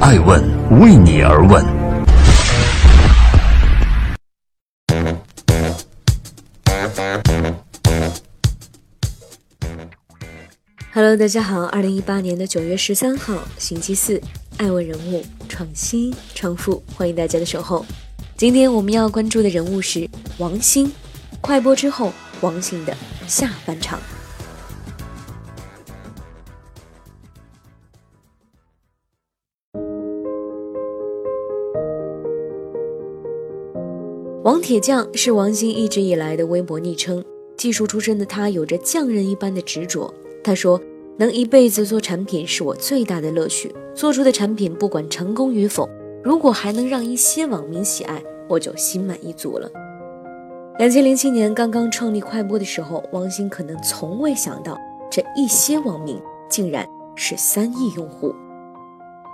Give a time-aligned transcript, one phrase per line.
[0.00, 0.40] 爱问
[0.80, 1.64] 为你而问。
[10.92, 14.22] Hello，大家好，二零一八年的九月十三号，星期四，
[14.56, 17.84] 爱问人物创新创富，欢迎大家的守候。
[18.36, 20.08] 今天我们要关注的人物是
[20.38, 20.92] 王兴，
[21.40, 22.96] 快播之后，王兴的
[23.26, 23.98] 下半场。
[34.48, 37.22] 王铁匠是王兴一直以来的微博昵称。
[37.58, 40.10] 技术出身的他有着匠人一般的执着。
[40.42, 40.80] 他说
[41.18, 43.70] ：“能一辈子做产品是我最大的乐趣。
[43.94, 45.86] 做出的产品不管成功与否，
[46.24, 49.70] 如果还能让一些网民喜爱，我就心满意足了。”
[50.80, 54.78] 两千零七年刚刚创立快播的时候，王兴可能从未想到，
[55.10, 58.34] 这一些网民竟然是三亿用户。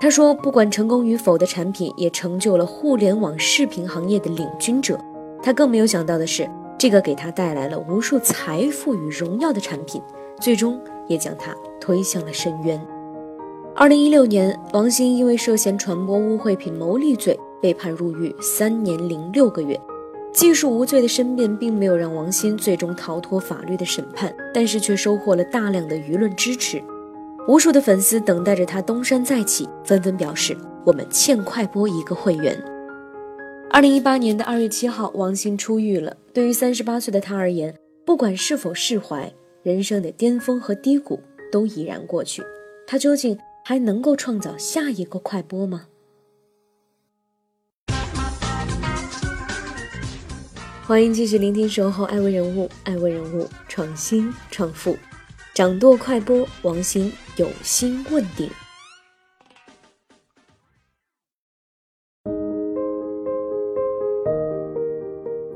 [0.00, 4.98] 他说：“不管成功与否的产品，也成就了互联网视频行业的领军者。
[5.42, 6.48] 他更没有想到的是，
[6.78, 10.00] 这个给他带来了无数财富与荣耀的产品，
[10.40, 12.80] 最终也将他推向了深渊。”
[13.74, 19.78] 二零一六年，王兴因为涉嫌传播污秽品牟利罪被判入狱三年零六个月。
[20.32, 26.82] 技术无罪的申辩并没有让王鑫最终逃脱法律的审判，但是却收获了大量的舆论支持。
[27.46, 32.58] 无数的粉丝等待着他东山再起，纷纷表示：“我们欠快播一个会员。”
[33.74, 36.14] 二零一八年的二月七号，王兴出狱了。
[36.34, 41.18] 对于三十八岁的他而言，不管是否释怀，人生的巅峰和低谷
[41.50, 42.42] 都已然过去。
[42.86, 45.86] 他究竟还能够创造下一个快播吗？
[50.86, 54.94] 欢迎继续聆听《守候爱问人物》，爱问人物创新创富。
[55.54, 58.50] 掌舵快播，王兴有心问鼎。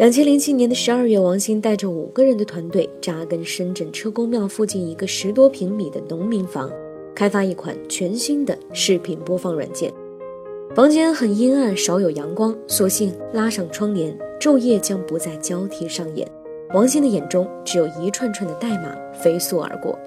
[0.07, 6.71] 两千零七年的十二月，王兴带着五个人的团队扎根深圳车公庙附近一个十多平米的农民房，
[7.13, 9.93] 开发一款全新的视频播放软件。
[10.77, 16.31] 房间很阴暗，少有阳光，索性拉上窗帘，昼夜将不再交替上演。
[16.73, 19.99] 王兴的眼中只有一串串的代码飞速而过。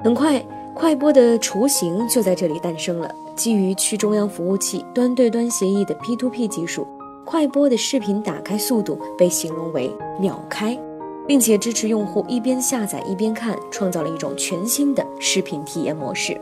[0.00, 0.42] 很快，
[0.74, 3.14] 快播的雏形就在这里诞生了。
[3.36, 6.86] 基于去中央服务器端对端协议的 P2P 技术，
[7.26, 10.78] 快播的视频打开速度被形容为“秒开”，
[11.26, 16.40] 并且支持用户一边下载一边看，创造了一种全新的视频体验模式。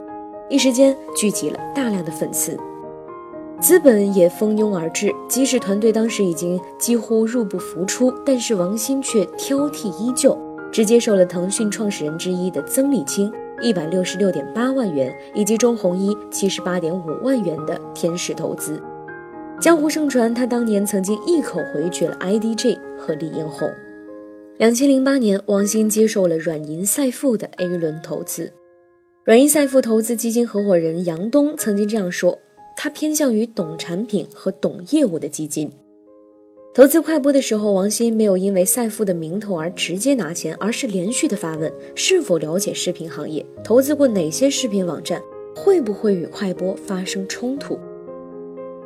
[0.50, 2.54] 一时间聚集了大量的粉丝。
[3.58, 10.36] 资本也蜂拥而至，即使团队当时已经几乎入不敷出，但是王鑫却挑剔依旧，
[10.70, 18.82] 只接受了腾讯创始人之一的曾理清一百六十六点八万元以及周鸿祎七十八点五万元的天使投资。
[19.60, 23.70] 江湖盛传，他当年曾经一口回绝了 IDG 和李彦宏。
[24.58, 28.52] 两千零八年，王兴接受了软银赛富的 A 轮投资。
[29.24, 32.38] 软银赛富投资基金合伙人杨东曾经这样说。
[32.76, 35.70] 他偏向于懂产品和懂业务的基金。
[36.74, 43.46] 投资快播的时候，王鑫没有因为赛富的名头而直接拿钱，而是连续的发问：是否了解视频行业？
[43.62, 45.22] 投资过哪些视频网站？
[45.54, 47.78] 会不会与快播发生冲突？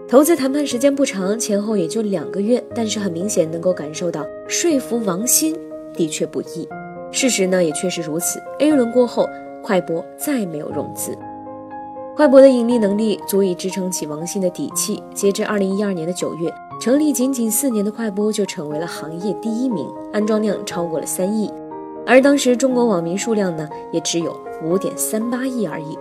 [0.08, 5.54] 投资谈判时间不长，前后也就两个月，但是很明显能够感受到说服王鑫
[5.92, 6.66] 的确不易。
[7.12, 8.41] 事实呢也确实如此。
[8.58, 9.28] A 轮过后，
[9.62, 11.14] 快播再没有融资。
[12.16, 15.02] 快播的盈利能力足以支撑起王兴的底气。
[15.12, 21.52] 截至二零一二年的九月，成立仅仅四年的快播就成为了行业第一名，安装量超过了三亿，
[22.06, 25.98] 而当时中国网民数量呢，也只有五点三八亿而已。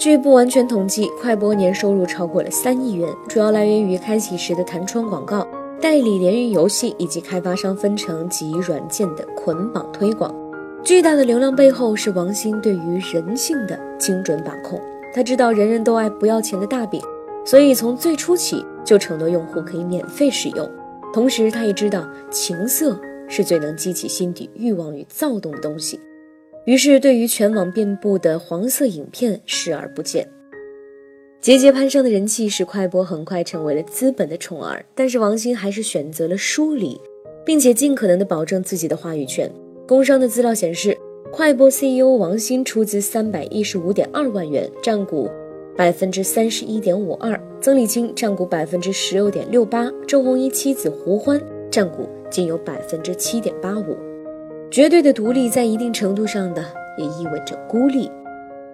[0.00, 5.46] 据不完全统计，快播年收入超过了三亿元，主要来源于开启时的弹窗广告、
[5.78, 10.34] 代理联运游戏以及开发商分成及软件的捆绑推广。
[10.82, 14.80] 巨大的流量背后是王兴对于人性的精准把控。
[15.14, 16.98] 他知道人人都爱不要钱的大饼，
[17.44, 20.66] 所以从最初起就承诺用户可以免费使用。
[21.12, 22.98] 同时，他也知道情色
[23.28, 26.00] 是最能激起心底欲望与躁动的东西，
[26.64, 30.28] 于是对于全网遍布的黄色影片视而不见。
[31.40, 37.00] 节节攀升的人气使快播很快成为了资本的宠儿，但是王兴还是选择了疏离，
[37.46, 39.50] 并且尽可能的保证自己的话语权。
[39.88, 40.96] 工商的资料显示，
[41.32, 45.30] 快播 CEO 王兴出资三百一十五点二万元，占股
[45.74, 51.40] 百分之三十一点五二；曾理清占股百分之十六点六八；周鸿祎妻子胡欢
[51.70, 53.96] 占股仅有百分之七点八五。
[54.70, 56.64] 绝对的独立在一定程度上的
[56.96, 58.08] 也意味着孤立。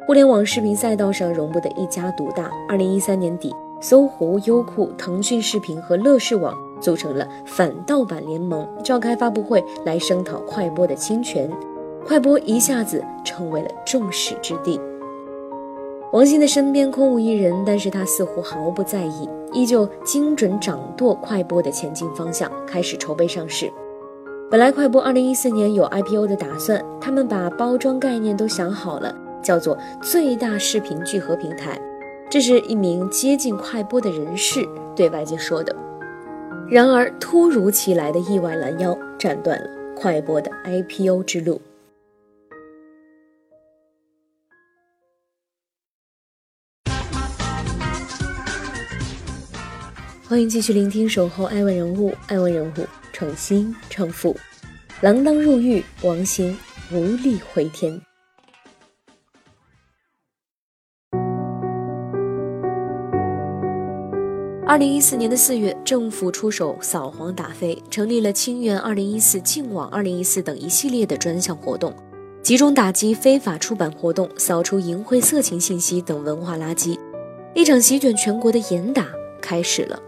[0.07, 2.51] 互联网视频赛道上容不得一家独大。
[2.69, 3.51] 二零一三年底，
[3.81, 11.51] 搜狐、优酷、腾讯视频和乐视网组成了反盗版联盟，召开发布会来声讨快播的侵权。
[12.05, 14.79] 快播一下子成为了众矢之的。
[16.13, 23.73] 王兴的身边空无一人，但是他似乎毫不在意，依旧精准掌舵快播的前进方向，开始筹备上市。
[24.49, 29.13] 本来快播二零一四年有 IPO 的打算，他们把包装概念都想好了，
[29.43, 31.77] 叫做最大视频聚合平台。
[32.31, 34.65] 这是一名接近快播的人士
[34.95, 35.75] 对外界说的。
[36.69, 41.61] 然而，突如其来的意外拦腰，斩断了快播的 IPO 之路。
[50.29, 54.37] 欢迎继续聆听《守候爱问人物》，爱问人物创新创富，
[55.01, 56.59] 锒铛入狱，王鑫
[56.91, 58.01] 无力回天。
[64.67, 71.95] 二零一四年的四月，政府出手扫黄打非，成立了“清源二零一四”“净网二零一四”等一系列的专项活动，
[72.43, 76.99] 集中打击非法出版活动，扫除淫秽色情信息等文化垃圾。
[77.55, 79.07] 一场席卷全国的严打
[79.41, 80.03] 开始了。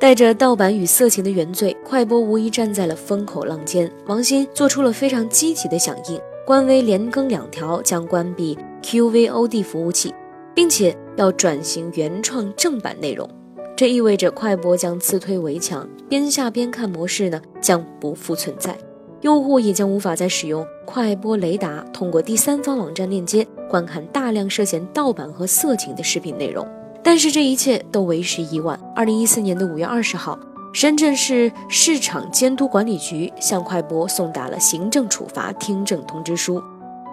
[0.00, 3.88] 带着盗版与色情的原罪，快播无疑站在了风口浪尖。
[4.06, 10.14] 王鑫做出了非常积极的响应，官微连更两条，将关闭 QVOD 服务器，
[10.54, 13.28] 并且要转型原创正版内容。
[13.76, 18.74] 这意味着快播将自推围墙，边下边看模式呢将不复存在，
[19.20, 26.66] 用户也将无法再使用快播雷达，通过第三方网站链接观看大量涉嫌盗版和色情的视频内容。
[27.02, 28.78] 但是这一切都为时已晚。
[28.94, 30.38] 二零一四年的五月二十号，
[30.72, 36.62] 深圳市市场监督管理局向快播送达了行政处罚听证通知书，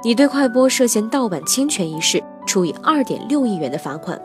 [0.03, 4.21] 拟对快播涉嫌盗版侵权一事处以二点六亿元的罚款。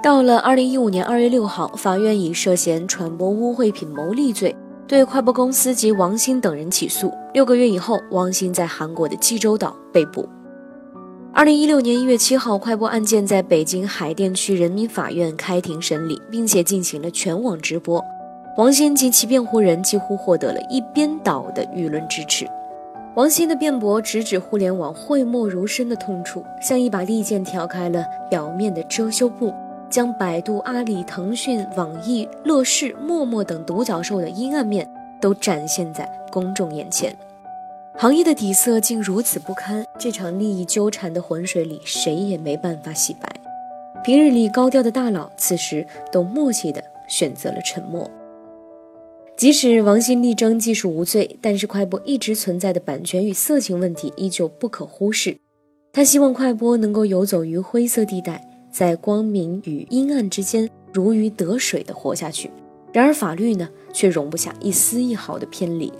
[0.00, 4.54] 到了二零一五年二月六号，法院以涉嫌传播污秽品牟利罪
[4.86, 7.12] 对快播公司及王鑫等人起诉。
[7.34, 10.26] 六个月以后，王鑫在韩国的济州岛被捕。
[11.38, 18.04] 二零一六年一月七号，快播案件在北京海淀区人民法院开庭审理，并且进行了全网直播。
[18.56, 22.44] 王鑫及其辩护人几乎获得了一边倒的舆论支持。
[23.14, 29.54] 王鑫的辩驳直指互联网讳莫如深的痛处，像一把利剑挑开了表面的遮羞布，
[29.88, 34.84] 将百度、阿里、腾讯、网易、乐视、陌陌等独角兽的阴暗面
[35.20, 37.16] 都展现在公众眼前。
[38.00, 43.28] 行业的底色竟如此不堪，这场利益纠缠的浑水里，谁也没办法洗白。
[44.04, 48.08] 平日里高调的大佬，此时都默契地选择了沉默。
[49.36, 55.36] 即使王鑫力争技术无罪，但是快播一直存在的版权与色情问题依旧不可忽视。
[55.92, 62.48] 他希望快播能够游走于灰色地带，在光明与阴暗之间如鱼得水地活下去。
[62.92, 65.92] 然而法律呢，却容不下一丝一毫的偏离。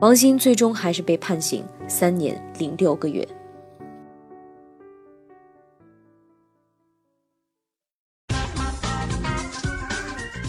[0.00, 3.28] 王鑫最终还是被判刑三年零六个月。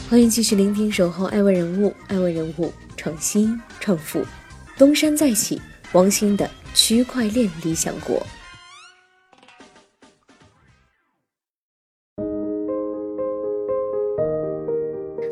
[0.09, 4.23] 欢迎继续聆听《守候爱问人物》，爱问人物创新创富，
[4.77, 5.61] 东山再起，
[5.91, 8.25] 王鑫的区块链理想国。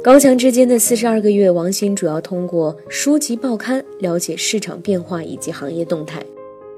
[0.01, 6.23] 高墙之间的四十二个月，王鑫主要通过书籍报刊了解市场变化以及行业动态。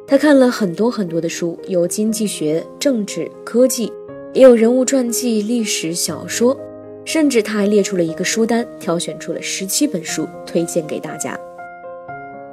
[0.08, 3.94] 他看了很多很多的书，有经济学、政治、科技，
[4.34, 6.60] 也有人物传记、历史小说，
[7.06, 11.40] 甚至他还列出了一个书单，挑选出了十七本书推荐给大家。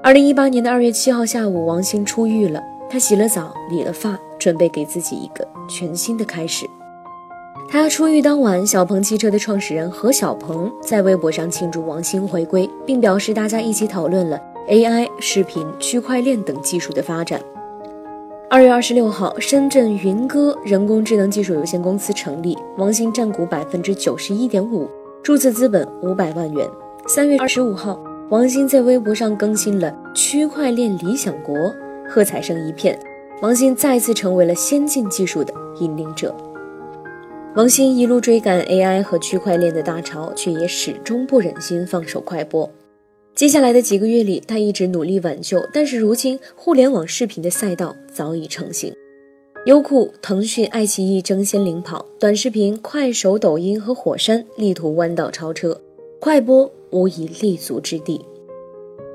[0.02, 2.60] 二零一八年的二月七号下午，王鑫出狱了。
[2.90, 6.66] 他洗了澡，理了发，准备给自己一个全新的开始。
[7.70, 17.38] 他出狱当晚，小鹏汽车的创始人何小鹏在微博上庆祝王兴回归，并表示大家一起讨论了 AI、视频、区块链等技术的发展。
[18.48, 24.88] 二月二十六号，深圳云歌人工智能技术有限公司成立，王兴占股百分之九十一点五，
[25.22, 26.66] 注册资本五百万元。
[27.06, 31.54] 三月二十五号，王鑫在微博上更新了“区块链理想国”，
[32.08, 32.98] 喝彩声一片，
[33.42, 36.34] 王鑫再次成为了先进技术的引领者。
[37.58, 42.70] 王鑫一路追赶 AI 和区块链的大潮，却也始终不忍心放手快播。
[43.34, 48.94] 接下来的几个月里，他一直努力挽救，但是如今互联网视频的赛道早已成型，
[49.66, 55.80] 优酷、腾讯、爱奇艺争先领跑，短视频快手、抖音和火山力图弯道超车，
[56.20, 58.24] 快播无以立足之地。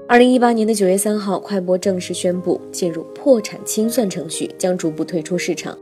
[0.06, 5.78] 二零一八年的九月三号，快播正式宣布进入破产清算程序，将逐步退出市场。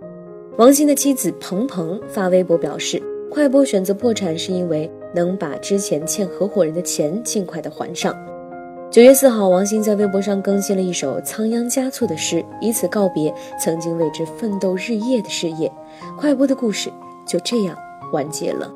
[0.61, 3.01] 王鑫的妻子彭彭发微博表示，
[3.31, 8.15] 快播选择破产是因为能把之前欠合伙人的钱尽快的还上。
[8.91, 15.73] 九月四号，王鑫在微博上更新了一首仓央嘉措的诗，以此告别曾经为之奋斗日夜的事业。
[16.15, 16.91] 快播的故事
[17.25, 17.75] 就这样
[18.13, 18.71] 完结了。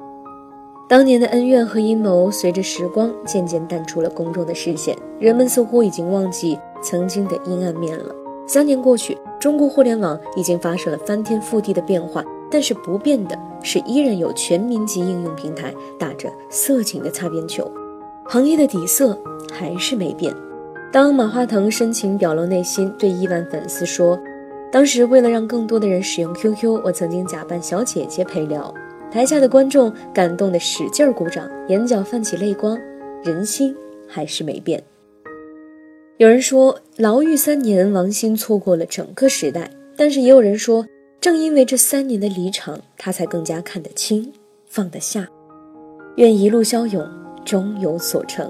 [0.90, 8.06] 当年的恩怨和阴谋，随着时光渐渐淡出了公众的视线，人们似乎已经忘记曾经的阴暗面了。
[8.48, 9.16] 三年过去，
[9.46, 17.72] 中国互联网已经发生了翻天覆地的变化，但是不变的是，依然有全民级应用平台打着色情的擦边球。
[18.26, 19.16] 行业的底色
[19.54, 20.34] 还是没变。
[20.92, 24.20] 当马化腾深情表露内心，对亿万粉丝说
[24.74, 28.74] ：“当时为了让更多的人使用 QQ，我曾经假扮小姐姐陪聊。”
[29.14, 32.76] 台下的观众感动的使劲鼓掌，眼角泛起泪光。
[33.24, 33.76] 人心
[34.08, 34.84] 还是没变。
[36.18, 39.70] 有人说，牢狱三年，王兴错过了整个时代。
[39.98, 40.86] 但是也有人说，
[41.20, 44.32] 正因为这三年的离场，他才更加看得清，
[44.68, 45.28] 放得下。
[46.16, 47.26] 愿一路骁勇。
[47.46, 48.50] 终有所成。